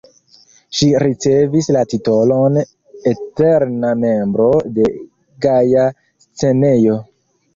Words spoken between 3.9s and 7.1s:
membro" de Gaja Scenejo.